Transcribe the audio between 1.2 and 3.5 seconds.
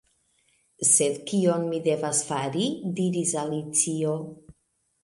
kion mi devas fari?" diris